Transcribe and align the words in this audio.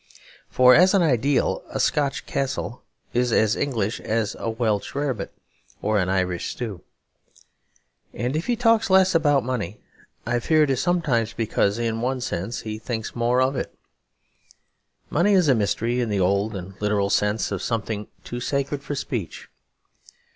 For, 0.49 0.73
as 0.73 0.95
an 0.95 1.03
ideal, 1.03 1.63
a 1.69 1.79
Scotch 1.79 2.25
castle 2.25 2.81
is 3.13 3.31
as 3.31 3.55
English 3.55 3.99
as 3.99 4.35
a 4.39 4.49
Welsh 4.49 4.95
rarebit 4.95 5.29
or 5.79 5.99
an 5.99 6.09
Irish 6.09 6.49
stew. 6.55 6.81
And 8.11 8.35
if 8.35 8.47
he 8.47 8.55
talks 8.55 8.89
less 8.89 9.13
about 9.13 9.43
money 9.43 9.79
I 10.25 10.39
fear 10.39 10.63
it 10.63 10.71
is 10.71 10.81
sometimes 10.81 11.33
because 11.33 11.77
in 11.77 12.01
one 12.01 12.19
sense 12.19 12.61
he 12.61 12.79
thinks 12.79 13.15
more 13.15 13.43
of 13.43 13.55
it. 13.55 13.77
Money 15.11 15.33
is 15.33 15.47
a 15.47 15.53
mystery 15.53 16.01
in 16.01 16.09
the 16.09 16.19
old 16.19 16.55
and 16.55 16.73
literal 16.81 17.11
sense 17.11 17.51
of 17.51 17.61
something 17.61 18.07
too 18.23 18.39
sacred 18.39 18.81
for 18.81 18.95
speech. 18.95 19.49